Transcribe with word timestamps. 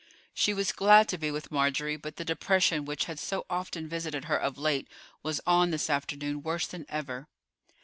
She 0.33 0.51
was 0.51 0.71
glad 0.71 1.07
to 1.09 1.19
be 1.19 1.29
with 1.29 1.51
Marjorie; 1.51 1.95
but 1.95 2.15
the 2.15 2.25
depression 2.25 2.85
which 2.85 3.05
had 3.05 3.19
so 3.19 3.45
often 3.51 3.87
visited 3.87 4.25
her 4.25 4.35
of 4.35 4.57
late 4.57 4.87
was 5.21 5.41
on 5.45 5.69
this 5.69 5.91
afternoon 5.91 6.41
worse 6.41 6.65
than 6.65 6.87
ever. 6.89 7.27